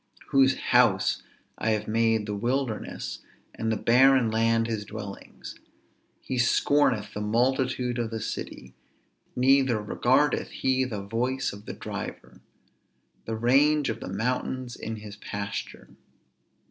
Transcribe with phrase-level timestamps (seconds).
[0.29, 1.21] whose house
[1.59, 3.19] I have made the wilderness
[3.53, 5.59] and the barren land his dwellings.
[6.23, 8.73] He scorneth the multitude of the city,
[9.35, 12.41] neither regardeth he the voice of the driver.
[13.25, 15.89] The range of the mountains is his pasture.